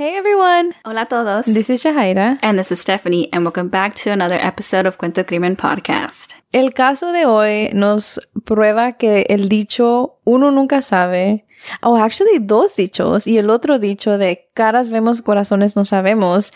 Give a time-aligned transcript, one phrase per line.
[0.00, 0.72] Hey everyone!
[0.82, 1.44] Hola todos.
[1.44, 2.38] This is Shahaira.
[2.40, 6.32] And this is Stephanie, and welcome back to another episode of Cuento Crimen Podcast.
[6.54, 11.44] El caso de hoy nos prueba que el dicho uno nunca sabe,
[11.82, 16.50] o oh, actually dos dichos, y el otro dicho de caras vemos, corazones no sabemos,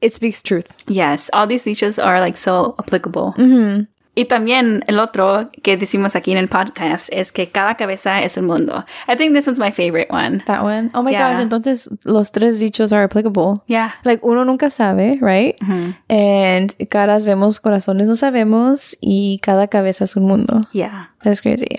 [0.00, 0.66] it speaks truth.
[0.88, 3.32] Yes, all these dichos are like so applicable.
[3.38, 3.84] Mm-hmm.
[4.18, 8.36] Y también el otro que decimos aquí en el podcast es que cada cabeza es
[8.36, 8.84] un mundo.
[9.06, 10.42] I think this one's my favorite one.
[10.46, 10.90] That one?
[10.92, 11.34] Oh my yeah.
[11.34, 13.62] gosh, entonces los tres dichos are applicable.
[13.68, 13.92] Yeah.
[14.02, 15.56] Like uno nunca sabe, right?
[15.60, 15.92] Mm-hmm.
[16.10, 20.62] And caras vemos, corazones no sabemos y cada cabeza es un mundo.
[20.72, 21.10] Yeah.
[21.22, 21.78] That's crazy.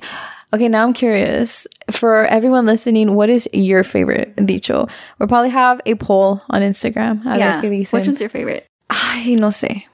[0.54, 1.68] Okay, now I'm curious.
[1.92, 4.88] For everyone listening, what is your favorite dicho?
[5.20, 7.22] We'll probably have a poll on Instagram.
[7.38, 7.60] yeah.
[7.62, 8.66] Which one's your favorite?
[8.90, 9.90] Ay, no sé.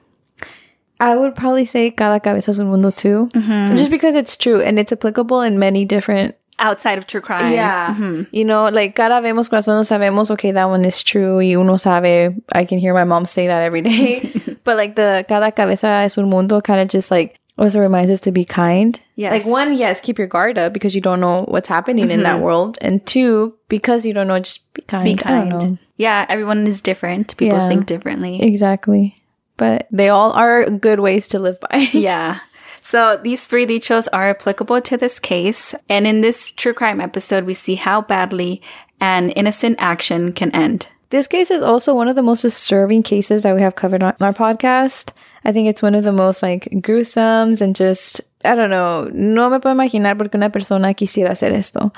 [1.00, 3.28] I would probably say cada cabeza es un mundo too.
[3.34, 3.76] Mm-hmm.
[3.76, 7.52] Just because it's true and it's applicable in many different outside of true crime.
[7.52, 7.94] Yeah.
[7.94, 8.22] Mm-hmm.
[8.32, 11.36] You know, like cada vemos corazón no sabemos, okay, that one is true.
[11.38, 14.32] Y uno sabe, I can hear my mom say that every day.
[14.64, 18.20] but like the cada cabeza es un mundo kind of just like also reminds us
[18.20, 18.98] to be kind.
[19.16, 19.32] Yes.
[19.32, 22.40] Like one, yes, keep your guard up because you don't know what's happening in that
[22.40, 22.78] world.
[22.80, 25.04] And two, because you don't know, just be kind.
[25.04, 25.78] Be kind.
[25.96, 27.36] Yeah, everyone is different.
[27.36, 27.68] People Yeah.
[27.68, 28.42] think differently.
[28.42, 29.22] Exactly.
[29.56, 31.88] But they all are good ways to live by.
[31.92, 32.40] Yeah.
[32.82, 35.74] So these three dichos are applicable to this case.
[35.88, 38.62] And in this true crime episode, we see how badly
[39.00, 40.88] an innocent action can end.
[41.10, 44.14] This case is also one of the most disturbing cases that we have covered on
[44.20, 45.12] our podcast.
[45.44, 49.48] I think it's one of the most like gruesomes and just, I don't know, no
[49.48, 51.92] me puedo imaginar por qué una persona quisiera hacer esto.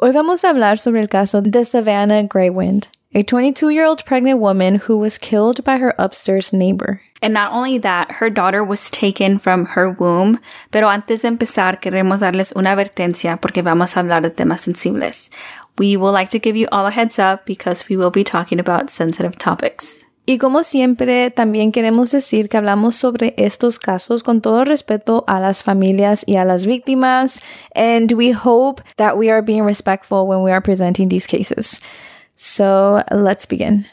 [0.00, 4.40] Hoy vamos a hablar sobre el caso de Savanna Greywind, a 22 year old pregnant
[4.40, 7.00] woman who was killed by her upstairs neighbor.
[7.20, 10.40] And not only that, her daughter was taken from her womb.
[10.70, 15.30] Pero antes de empezar, queremos darles una advertencia porque vamos a hablar de temas sensibles.
[15.78, 18.58] We will like to give you all a heads up because we will be talking
[18.58, 20.04] about sensitive topics.
[20.24, 25.40] Y como siempre, también queremos decir que hablamos sobre estos casos con todo respeto a
[25.40, 27.40] las familias y a las víctimas,
[27.74, 31.80] and we hope that we are being respectful when we are presenting these cases.
[32.44, 33.86] So let's begin.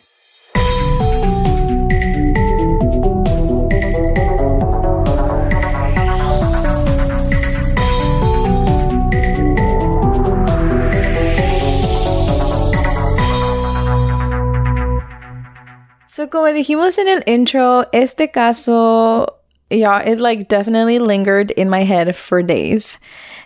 [16.08, 19.28] So, como dijimos en el intro, este caso,
[19.70, 22.98] yeah, it like definitely lingered in my head for days.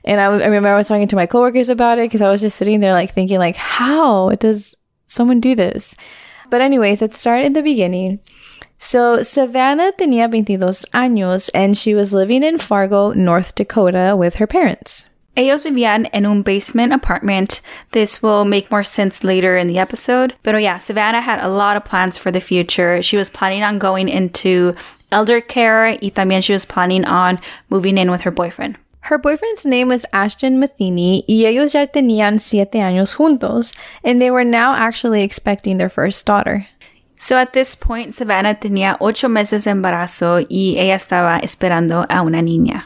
[0.06, 2.40] And I, I remember I was talking to my coworkers about it because I was
[2.40, 4.78] just sitting there like thinking like, how it does
[5.08, 5.96] someone do this?
[6.50, 8.20] But anyways, let's start in the beginning.
[8.78, 14.48] So Savanna tenía 22 años and she was living in Fargo, North Dakota with her
[14.48, 15.08] parents.
[15.36, 17.62] Ellos vivían en un basement apartment.
[17.92, 20.36] This will make more sense later in the episode.
[20.44, 23.02] But oh yeah, Savanna had a lot of plans for the future.
[23.02, 24.76] She was planning on going into
[25.12, 28.78] elder care y también she was planning on moving in with her boyfriend.
[29.08, 34.32] Her boyfriend's name was Ashton Matheny y ellos ya tenían siete años juntos, and they
[34.32, 36.68] were now actually expecting their first daughter.
[37.20, 42.22] So at this point, Savanna tenía ocho meses de embarazo y ella estaba esperando a
[42.22, 42.86] una niña.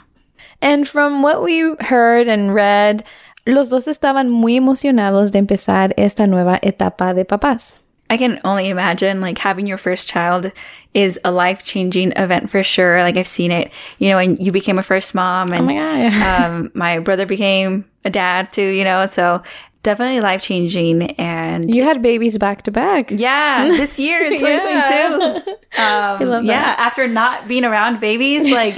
[0.59, 3.03] And from what we heard and read,
[3.45, 7.79] los dos estaban muy emocionados de empezar esta nueva etapa de papás.
[8.09, 10.51] I can only imagine like having your first child
[10.93, 13.03] is a life changing event for sure.
[13.03, 15.73] Like I've seen it, you know, when you became a first mom and Oh my
[15.75, 16.41] God.
[16.51, 19.43] um, my brother became a dad too, you know, so
[19.83, 21.03] definitely life changing.
[21.19, 23.11] And You had babies back to back.
[23.11, 25.53] yeah, this year in 2022.
[25.77, 28.75] Um, love yeah, after not being around babies, like,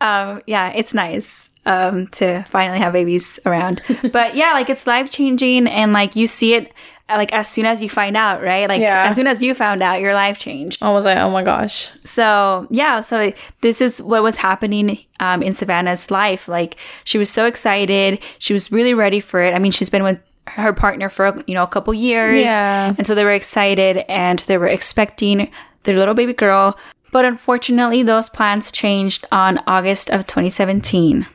[0.00, 3.80] um, yeah, it's nice um, to finally have babies around.
[4.12, 6.72] But yeah, like it's life changing, and like you see it,
[7.16, 8.68] like as soon as you find out, right?
[8.68, 9.04] Like Yeah.
[9.08, 10.82] as soon as you found out, your life changed.
[10.82, 11.90] I was like, oh my gosh.
[12.04, 16.48] So yeah, so this is what was happening um, in Savanna's life.
[16.48, 19.54] Like she was so excited, she was really ready for it.
[19.54, 22.94] I mean, she's been with her partner for you know a couple years, Yeah.
[22.98, 25.50] and so they were excited and they were expecting
[25.84, 26.76] their little baby girl.
[27.12, 31.26] But unfortunately, those plans changed on August of 2017.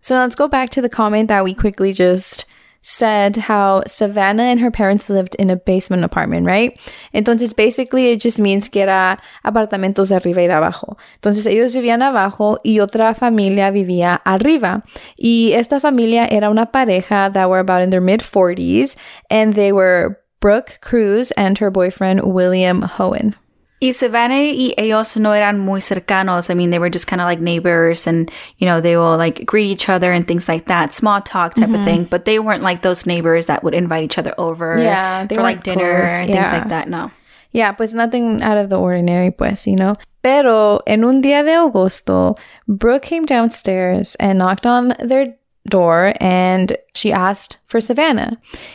[0.00, 2.44] So let's go back to the comment that we quickly just
[2.80, 6.78] said how Savanna and her parents lived in a basement apartment, right?
[7.14, 10.96] Entonces, basically, it just means que era apartamentos de arriba y de abajo.
[11.20, 14.82] Entonces, ellos vivían abajo y otra familia vivía arriba.
[15.16, 18.96] Y esta familia era una pareja that were about in their mid 40s,
[19.30, 23.34] and they were Brooke Crews and her boyfriend, William Hoehn.
[23.80, 26.50] Y Savanna y ellos no eran muy cercanos.
[26.50, 29.46] I mean, they were just kind of like neighbors and, you know, they will like
[29.46, 30.92] greet each other and things like that.
[30.92, 31.84] Small talk type of mm-hmm.
[31.84, 32.04] thing.
[32.04, 35.42] But they weren't like those neighbors that would invite each other over Yeah, they for
[35.42, 36.10] like dinner close.
[36.10, 36.88] and things like that.
[36.88, 37.12] No.
[37.52, 39.94] Yeah, pues nothing out of the ordinary, pues, you know.
[40.22, 42.36] Pero en un día de agosto,
[42.66, 45.36] Brooke came downstairs and knocked on their
[45.68, 48.32] door and she asked for Savanna.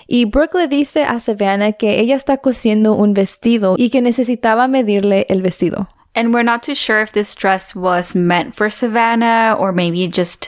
[0.09, 4.67] Y Brooke le dice a Savanna que ella está cosiendo un vestido y que necesitaba
[4.67, 5.87] medirle el vestido.
[6.15, 10.47] And we're not too sure if this dress was meant for Savanna or maybe just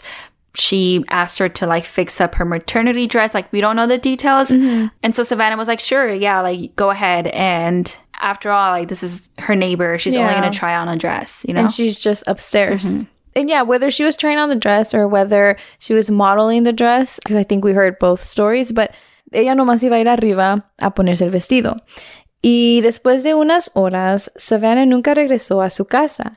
[0.58, 3.34] she asked her to like fix up her maternity dress.
[3.34, 4.50] Like we don't know the details.
[4.50, 4.88] Mm-hmm.
[5.04, 7.28] And so Savanna was like, sure, yeah, like go ahead.
[7.28, 9.98] And after all, like this is her neighbor.
[9.98, 11.62] She's only going to try on a dress, you know?
[11.62, 12.98] And she's just upstairs.
[12.98, 13.04] Mm-hmm.
[13.36, 16.72] And yeah, whether she was trying on the dress or whether she was modeling the
[16.72, 18.96] dress, because I think we heard both stories, but
[19.34, 21.76] ella nomás iba a ir arriba a ponerse el vestido.
[22.42, 26.32] Y después de unas horas, Savanna nunca regresó a su casa.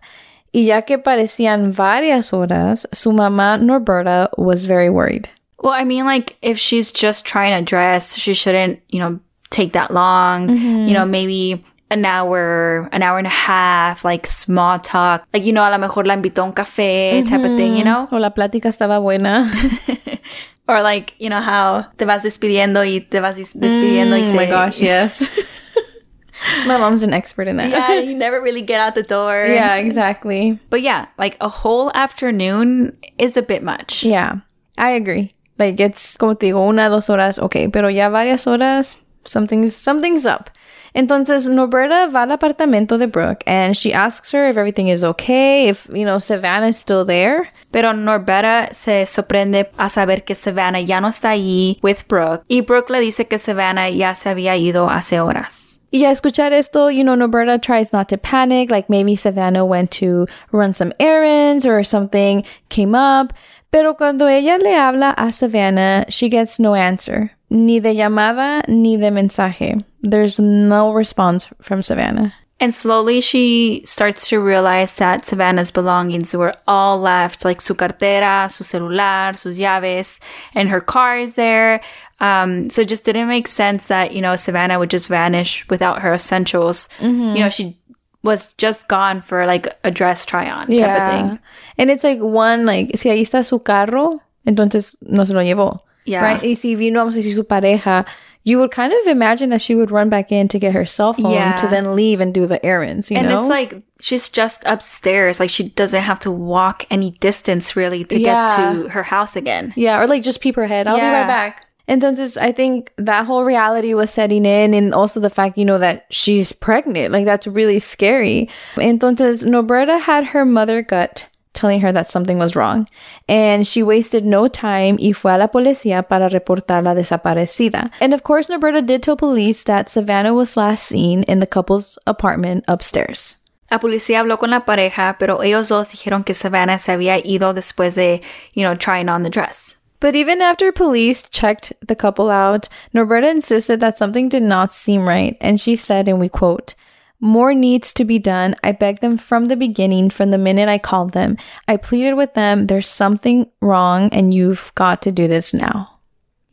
[0.53, 5.29] Y ya que parecían varias horas, su mamá Norberta was very worried.
[5.61, 9.75] Well, I mean, like, if she's just trying a dress, she shouldn't, you know, take
[9.75, 10.49] that long.
[10.49, 10.89] Mm-hmm.
[10.89, 15.27] You know, maybe an hour, an hour and a half, like small talk.
[15.33, 18.09] Like, you know, a lo mejor la invitó un café type of thing, you know?
[18.13, 19.51] O la plática estaba buena.
[20.69, 24.31] Or like, you know, how te vas despidiendo y te vas des- despidiendo y mm,
[24.33, 25.23] oh my gosh, yes.
[26.67, 27.71] My mom's an expert in that.
[27.71, 29.47] Yeah, you never really get out the door.
[29.47, 30.59] yeah, exactly.
[30.69, 34.05] But yeah, like a whole afternoon is a bit much.
[34.05, 34.41] Yeah,
[34.77, 35.31] I agree.
[35.59, 40.27] Like it's como te digo, una, dos horas, okay, pero ya varias horas, something's something's
[40.27, 40.51] up.
[40.99, 45.69] Entonces Norberta va al apartamento de Brooke and she asks her if everything is okay,
[45.69, 47.53] if you know Savannah's still there.
[47.71, 52.43] Pero Norbera se sorprende a saber que Savannah ya no está allí with Brooke.
[52.49, 55.79] Y Brooke le dice que Savannah ya se había ido hace horas.
[55.93, 59.93] Y a escuchar esto, you know, Norberta tries not to panic, like maybe Savannah went
[60.01, 63.33] to run some errands or something came up.
[63.71, 67.31] Pero cuando ella le habla a Savannah, she gets no answer.
[67.51, 69.79] Ni de llamada, ni de mensaje.
[70.01, 72.35] There's no response from Savanna.
[72.61, 78.49] And slowly she starts to realize that Savanna's belongings were all left, like su cartera,
[78.51, 80.19] su celular, sus llaves,
[80.57, 81.81] and her car is there.
[82.19, 86.01] Um, so it just didn't make sense that, you know, Savanna would just vanish without
[86.01, 86.89] her essentials.
[87.01, 87.79] You know, she
[88.25, 91.39] was just gone for like a dress try on type of thing.
[91.79, 95.79] And it's like one, like, si ahí está su carro, entonces no se lo llevó.
[96.07, 96.23] Yeah.
[96.23, 96.43] Right?
[96.43, 98.05] Y si vino, vamos a decir, su pareja,
[98.49, 101.13] you would kind of imagine that she would run back in to get her cell
[101.13, 101.55] phone Yeah.
[101.57, 103.41] to then leave and do the errands, you And know?
[103.41, 105.39] it's like she's just upstairs.
[105.39, 108.47] Like she doesn't have to walk any distance really to Yeah.
[108.47, 109.73] get to her house again.
[109.77, 110.87] Yeah, or like just peep her head.
[110.87, 111.67] I'll be right back.
[111.91, 115.65] And entonces, I think that whole reality was setting in, and also the fact, you
[115.65, 117.13] know, that she's pregnant.
[117.15, 118.49] Like, that's really scary.
[118.77, 121.27] Entonces, Norberta had her mother gut
[121.59, 122.87] telling her that something was wrong,
[123.29, 127.91] and she wasted no time y fue a la policía para reportar la desaparecida.
[128.01, 131.99] And of course, Norberta did tell police that Savanna was last seen in the couple's
[132.07, 133.37] apartment upstairs.
[133.71, 137.53] La policía habló con la pareja, pero ellos dos dijeron que Savanna se había ido
[137.53, 138.23] después de,
[138.55, 139.77] you know, trying on the dress.
[140.01, 145.07] But even after police checked the couple out, Norberta insisted that something did not seem
[145.09, 146.75] right, and she said, and we quote,
[147.21, 148.55] More needs to be done.
[148.63, 151.37] I begged them from the beginning, from the minute I called them.
[151.67, 155.99] I pleaded with them, there's something wrong, and you've got to do this now.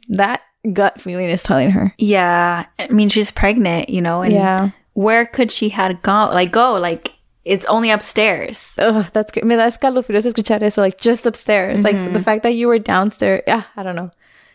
[0.10, 0.42] That
[0.74, 1.94] gut feeling is telling her.
[1.98, 4.70] Yeah, I mean she's pregnant, you know, and Yeah.
[4.94, 6.34] where could she had gone?
[6.34, 7.14] Like go, like
[7.44, 8.76] it's only upstairs.
[8.80, 9.46] Ugh, that's great.
[9.46, 11.84] Me da escalofríos escuchar eso, like just upstairs.
[11.84, 12.22] Like the mm-hmm.
[12.22, 13.42] fact that you were downstairs.
[13.48, 14.10] Yeah, I don't know.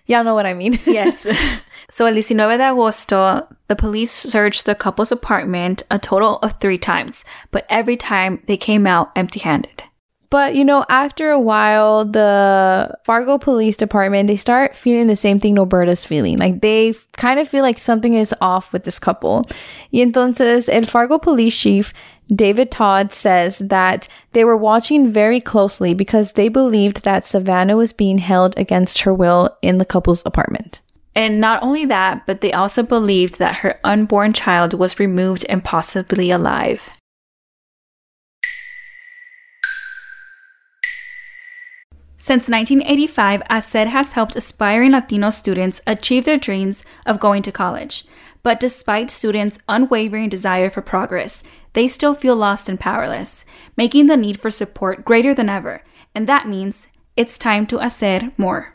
[0.07, 0.79] Y'all know what I mean.
[0.87, 1.27] Yes.
[1.91, 6.77] so el 19 de agosto, the police searched the couple's apartment a total of three
[6.77, 9.85] times, but every time they came out empty-handed.
[10.29, 15.39] But you know, after a while, the Fargo Police Department they start feeling the same
[15.39, 16.37] thing Norberta's feeling.
[16.37, 19.47] Like they kind of feel like something is off with this couple.
[19.93, 21.95] Y entonces, el Fargo Police Chief
[22.27, 27.93] David Todd says that they were watching very closely because they believed that Savanna was
[27.93, 30.81] being held against her will in the couple's apartment.
[31.15, 35.65] And not only that, but they also believed that her unborn child was removed and
[35.65, 36.91] possibly alive.
[42.17, 48.05] Since 1985, HACER has helped aspiring Latino students achieve their dreams of going to college.
[48.43, 53.45] But despite students' unwavering desire for progress, they still feel lost and powerless,
[53.77, 55.83] making the need for support greater than ever.
[56.15, 58.75] And that means it's time to hacer more.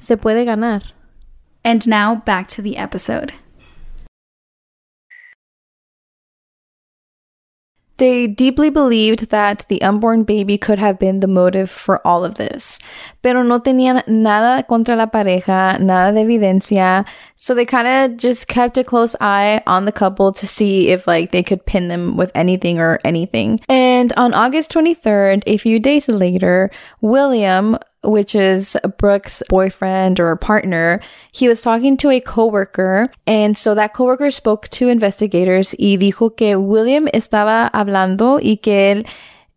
[0.00, 0.82] Se puede ganar.
[1.62, 3.34] And now back to the episode.
[7.98, 12.36] They deeply believed that the unborn baby could have been the motive for all of
[12.36, 12.78] this,
[13.20, 17.04] pero no tenían nada contra la pareja, nada de evidencia.
[17.36, 21.06] So they kind of just kept a close eye on the couple to see if
[21.06, 23.60] like they could pin them with anything or anything.
[23.68, 26.70] And on August 23rd, a few days later,
[27.02, 31.00] William which is Brooke's boyfriend or partner,
[31.32, 36.36] he was talking to a coworker, and so that coworker spoke to investigators y dijo
[36.36, 39.06] que William estaba hablando y que él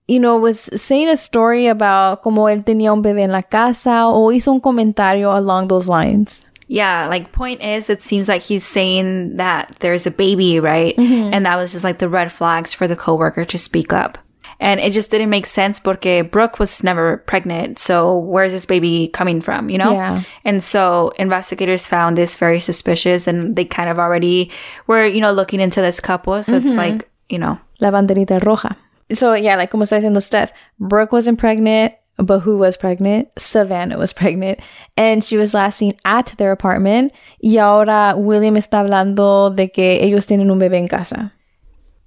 [0.07, 4.07] you know, was saying a story about como él tenía un bebé en la casa
[4.07, 6.45] o hizo un comentario along those lines.
[6.67, 10.95] Yeah, like point is it seems like he's saying that there's a baby, right?
[10.95, 11.33] Mm-hmm.
[11.33, 14.17] And that was just like the red flags for the coworker to speak up.
[14.63, 17.79] And it just didn't make sense porque Brooke was never pregnant.
[17.79, 19.91] So where's this baby coming from, you know?
[19.91, 20.22] Yeah.
[20.46, 24.51] And so investigators found this very suspicious and they kind of already
[24.88, 26.41] were, you know, looking into this couple.
[26.43, 26.77] So it's mm-hmm.
[26.77, 28.77] like, you know, La banderita roja.
[29.12, 33.27] So yeah, like como está diciendo Steph, Brooke wasn't pregnant, but who was pregnant?
[33.38, 34.62] Savanna was pregnant.
[34.96, 37.12] And she was last seen at their apartment.
[37.41, 41.34] Y ahora William está hablando de que ellos tienen un bebé en casa.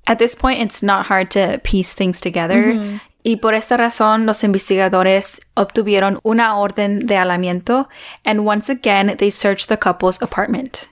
[0.06, 3.00] At this point, it's not hard to piece things together.
[3.25, 7.88] Y por esta razón, los investigadores obtuvieron una orden de alamiento,
[8.25, 10.88] and once again, they searched the couple's apartment.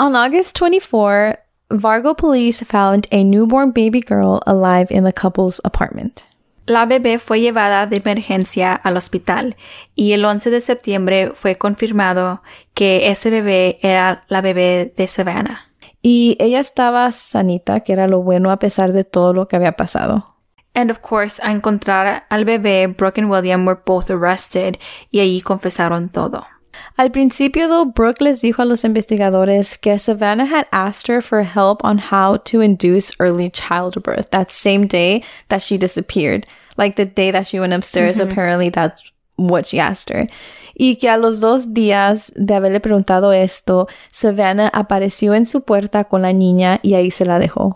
[0.00, 1.38] On August 24,
[1.70, 6.24] Vargo police found a newborn baby girl alive in the couple's apartment.
[6.66, 9.56] La bebé fue llevada de emergencia al hospital
[9.94, 12.42] y el 11 de septiembre fue confirmado
[12.74, 15.71] que ese bebé era la bebé de Savannah.
[16.02, 19.72] Y ella estaba sanita, que era lo bueno a pesar de todo lo que había
[19.72, 20.36] pasado.
[20.74, 24.78] And of course, a encontrar al bebé, Brooke and William were both arrested
[25.10, 26.46] y allí confesaron todo.
[26.96, 31.42] Al principio, though, Brooke les dijo a los investigadores que Savannah had asked her for
[31.42, 36.46] help on how to induce early childbirth that same day that she disappeared.
[36.78, 40.26] Like the day that she went upstairs, apparently that's what she asked her.
[40.74, 46.04] Y que a los dos días de haberle preguntado esto, Savanna apareció en su puerta
[46.04, 47.74] con la niña y ahí se la dejó.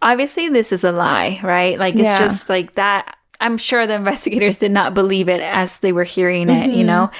[0.00, 1.78] Obviously, this is a lie, right?
[1.78, 2.18] Like, it's Yeah.
[2.18, 3.16] just like that.
[3.40, 6.86] I'm sure the investigators did not believe it as they were hearing it, you mm-hmm.
[6.86, 7.10] know?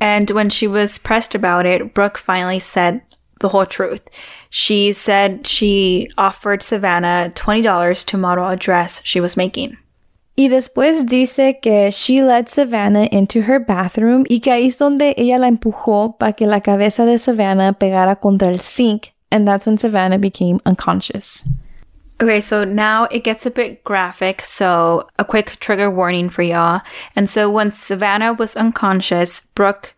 [0.00, 3.02] And when she was pressed about it, Brooke finally said
[3.40, 4.08] the whole truth.
[4.50, 9.76] She said she offered Savanna $20 to model a dress she was making.
[10.34, 15.14] Y después dice que she led Savanna into her bathroom y que ahí es donde
[15.18, 19.12] ella la empujó para que la cabeza de Savanna pegara contra el sink.
[19.30, 21.44] And that's when Savanna became unconscious.
[22.22, 26.82] Okay, so now it gets a bit graphic, so a quick trigger warning for y'all.
[27.16, 29.94] And so when Savanna was unconscious, Brooke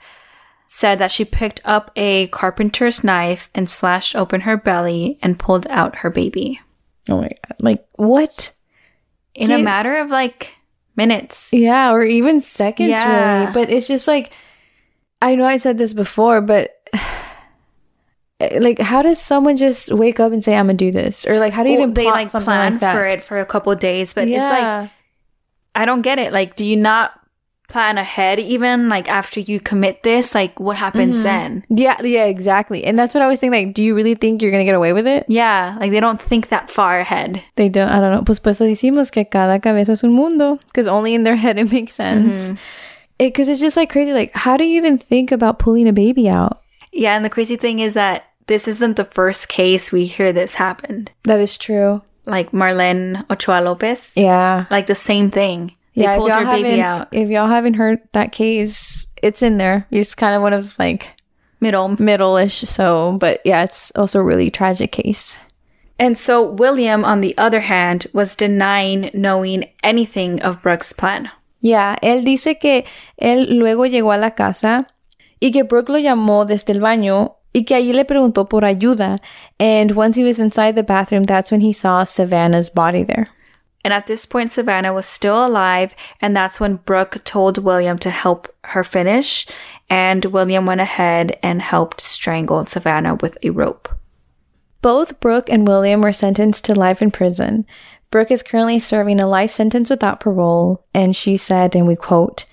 [0.66, 5.66] said that she picked up a carpenter's knife and slashed open her belly and pulled
[5.68, 6.60] out her baby.
[7.10, 7.56] Oh my God.
[7.60, 8.52] Like, what?
[9.34, 10.54] In a matter of like
[10.96, 11.52] minutes.
[11.52, 13.40] Yeah, or even seconds, Yeah.
[13.42, 13.52] really.
[13.52, 14.32] But it's just like,
[15.20, 16.70] I know I said this before, but
[18.60, 21.26] like, how does someone just wake up and say, I'm gonna do this?
[21.26, 22.94] Or like, how do you Well, even they like plan like that?
[22.94, 24.90] for it for a couple of days, but it's like
[25.74, 26.32] I don't get it.
[26.32, 27.12] Like, do you not
[27.68, 30.34] plan ahead even like after you commit this?
[30.34, 31.24] Like, what happens mm-hmm.
[31.24, 31.64] then?
[31.68, 32.84] yeah, yeah, exactly.
[32.84, 34.92] And that's what I was saying Like, do you really think you're gonna get away
[34.92, 35.26] with it?
[35.28, 37.42] Yeah, like they don't think that far ahead.
[37.56, 37.88] They don't.
[37.88, 38.22] I don't know.
[38.22, 41.70] Pues pues decimos que cada cabeza es un mundo because only in their head it
[41.72, 42.52] makes sense.
[42.52, 42.58] Mm-hmm.
[43.18, 44.12] Because it's just like crazy.
[44.12, 46.60] Like, how do you even think about pulling a baby out?
[46.92, 50.54] Yeah, and the crazy thing is that this isn't the first case we hear this
[50.54, 51.10] happened.
[51.24, 52.02] That is true.
[52.26, 54.14] Like Marlene Ochoa Lopez.
[54.16, 54.66] Yeah.
[54.70, 55.76] Like the same thing.
[55.94, 57.08] They yeah, pulled if her y'all baby haven't- out.
[57.12, 59.86] If y'all haven't heard that case, it's in there.
[59.90, 61.08] It's kind of one of like
[61.60, 61.96] Middle.
[61.98, 62.60] middle-ish.
[62.68, 65.38] So, but yeah, it's also a really tragic case.
[65.98, 71.30] And so William, on the other hand, was denying knowing anything of Brooke's plan.
[71.60, 72.84] Yeah, él dice que
[73.22, 74.86] él luego llegó a la casa
[75.40, 79.20] y que Brooke lo llamó desde el baño y que allí le preguntó por ayuda.
[79.60, 83.26] And once he was inside the bathroom, that's when he saw Savanna's body there.
[83.84, 88.10] And at this point, Savanna was still alive, and that's when Brooke told William to
[88.10, 89.46] help her finish.
[89.90, 93.94] And William went ahead and helped strangle Savanna with a rope.
[94.80, 97.66] Both Brooke and William were sentenced to life in prison.
[98.10, 102.46] Brooke is currently serving a life sentence without parole, and she said, and we quote,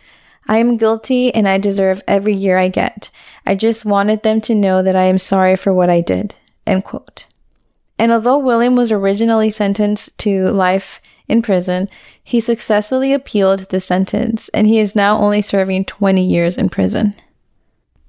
[0.48, 3.10] I am guilty and I deserve every year I get.
[3.46, 6.36] I just wanted them to know that I am sorry for what I did.
[6.68, 7.28] End quote.
[7.98, 11.00] And although William was originally sentenced to life
[11.32, 11.90] in prison,
[12.24, 17.16] he successfully appealed the sentence and he is now only serving 20 years in prison.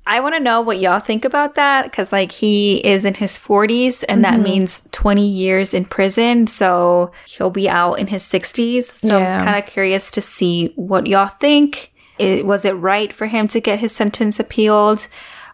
[0.04, 3.38] I want to know what y'all think about that because, like, he is in his
[3.38, 4.42] 40s and that mm-hmm.
[4.42, 6.48] means 20 years in prison.
[6.48, 8.82] So he'll be out in his 60s.
[8.82, 9.38] So Yeah.
[9.38, 11.92] I'm kind of curious to see what y'all think.
[12.18, 15.06] It, was it right for him to get his sentence appealed?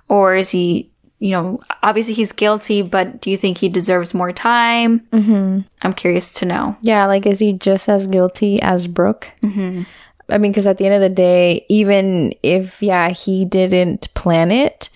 [0.08, 4.32] Or is he, you know, obviously he's guilty, but do you think he deserves more
[4.32, 5.00] time?
[5.12, 5.60] Mm-hmm.
[5.82, 6.76] I'm curious to know.
[6.80, 9.30] Yeah, like, is he just as guilty as Brooke?
[9.42, 9.82] Mm-hmm.
[10.30, 14.50] I mean, because at the end of the day, even if, yeah, he didn't plan
[14.50, 14.90] it,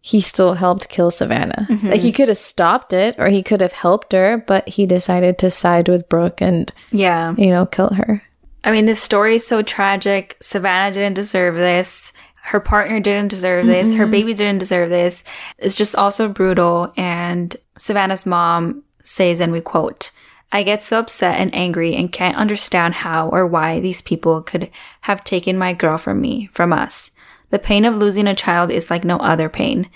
[0.00, 1.66] he still helped kill Savanna.
[1.82, 5.36] Like, he could have stopped it or he could have helped her, but he decided
[5.38, 7.34] to side with Brooke and, Yeah.
[7.36, 8.22] you know, kill her.
[8.64, 10.36] I mean, this story is so tragic.
[10.40, 12.12] Savanna didn't deserve this.
[12.48, 13.94] Her partner didn't deserve this.
[13.94, 14.10] Her mm-hmm.
[14.10, 15.22] baby didn't deserve this.
[15.58, 16.94] It's just also brutal.
[16.96, 20.12] And Savanna's mom says, and we quote,
[20.50, 24.70] I get so upset and angry and can't understand how or why these people could
[25.02, 27.10] have taken my girl from me, from us.
[27.50, 29.90] The pain of losing a child is like no other pain.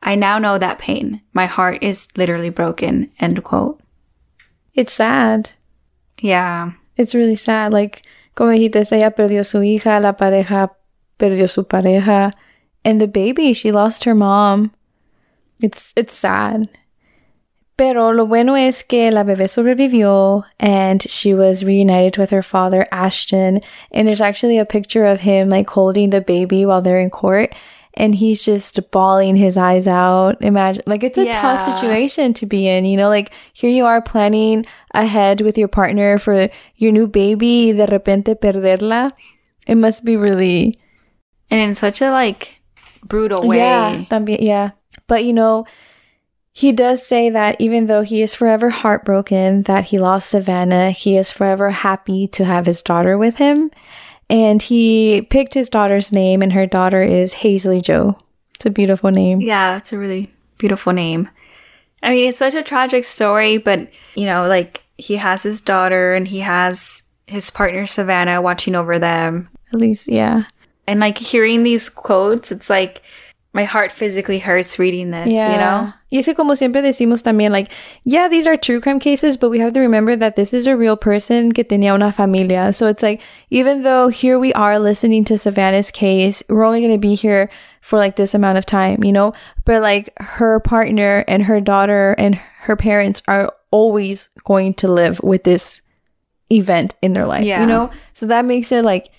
[0.00, 1.20] I now know that pain.
[1.32, 3.10] My heart is literally broken.
[3.18, 3.80] End quote.
[4.72, 5.50] It's sad.
[6.20, 6.72] Yeah.
[6.96, 7.72] It's really sad.
[7.72, 8.02] Like,
[8.36, 10.70] como dijiste, ella perdió su hija, la pareja
[11.22, 12.32] perdió su pareja,
[12.84, 14.72] and the baby, she lost her mom.
[15.62, 16.68] It's, it's sad.
[17.76, 22.86] Pero lo bueno es que la bebé sobrevivió and she was reunited with her father,
[22.92, 23.60] Ashton.
[23.92, 27.54] And there's actually a picture of him like holding the baby while they're in court.
[27.94, 30.36] And he's just bawling his eyes out.
[30.40, 33.08] Imagine, like, it's a tough situation to be in, you know?
[33.08, 38.34] Like, here you are planning ahead with your partner for your new baby de repente
[38.40, 39.10] perderla.
[39.66, 40.74] It must be really
[41.52, 42.62] And in such a like
[43.04, 43.58] brutal way.
[43.58, 44.70] yeah, también, yeah.
[45.06, 45.66] But you know,
[46.52, 51.18] he does say that even though he is forever heartbroken that he lost Savanna, he
[51.18, 53.70] is forever happy to have his daughter with him.
[54.30, 58.16] And he picked his daughter's name, and her daughter is Haisley Jo.
[58.54, 59.42] It's a beautiful name.
[59.42, 61.28] Yeah, that's a really beautiful name.
[62.02, 66.14] I mean, it's such a tragic story, but you know, like he has his daughter
[66.14, 69.50] and he has his partner Savanna watching over them.
[69.72, 70.44] At least, yeah.
[70.86, 73.02] And like hearing these quotes, it's like
[73.54, 75.52] my heart physically hurts reading this, yeah.
[75.52, 75.92] you know?
[76.10, 77.68] Y es que como siempre decimos también, like,
[78.04, 80.76] yeah, these are true crime cases, but we have to remember that this is a
[80.76, 82.72] real person que tenía una familia.
[82.72, 86.94] So it's like, even though here we are listening to Savanna's case, we're only going
[86.94, 87.50] to be here
[87.82, 89.32] for like this amount of time, you know?
[89.66, 95.20] But like her partner and her daughter and her parents are always going to live
[95.22, 95.82] with this
[96.50, 97.60] event in their life, Yeah.
[97.60, 97.90] you know?
[98.14, 99.10] So that makes it like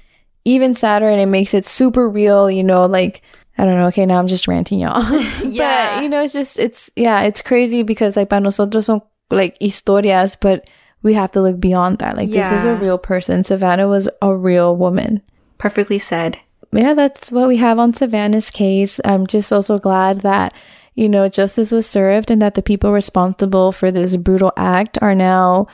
[0.46, 3.22] even sadder and it makes it super real, you know, like
[3.58, 5.04] I don't know, okay, now I'm just ranting y'all.
[5.44, 5.96] Yeah.
[5.96, 9.58] But you know, it's just it's yeah, it's crazy because like para nosotros son like
[9.60, 10.70] historias, but
[11.02, 12.18] we have to look beyond that.
[12.18, 13.44] Like this is a real person.
[13.44, 15.22] Savanna was a real woman.
[15.58, 16.40] Perfectly said.
[16.72, 19.00] Yeah, that's what we have on Savanna's case.
[19.06, 20.54] I'm just also glad that
[20.96, 25.16] you know justice was served and that the people responsible for this brutal act are
[25.16, 25.68] now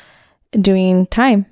[0.52, 1.46] doing time.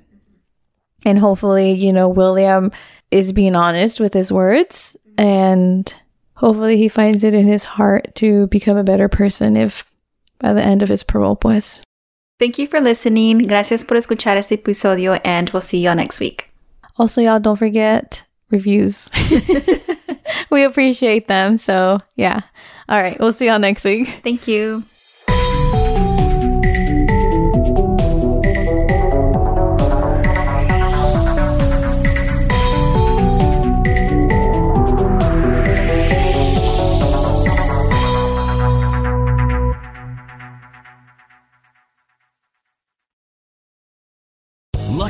[1.04, 2.72] And hopefully, you know, William
[3.10, 5.92] is being honest with his words and
[6.34, 9.84] hopefully he finds it in his heart to become a better person if
[10.38, 11.80] by the end of his parole, pues.
[12.38, 13.38] Thank you for listening.
[13.38, 16.48] Gracias por escuchar este episodio and we'll see you all next week.
[16.96, 19.10] Also, y'all don't forget reviews.
[20.50, 21.58] we appreciate them.
[21.58, 22.42] So, yeah.
[22.88, 23.18] All right.
[23.18, 24.20] We'll see y'all next week.
[24.22, 24.84] Thank you.